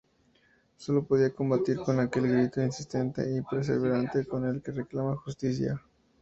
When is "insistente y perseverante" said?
2.59-4.25